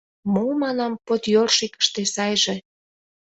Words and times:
—Мо, 0.33 0.45
манам, 0.61 0.93
«подъёршикыште» 1.05 2.03
сайже. 2.13 2.55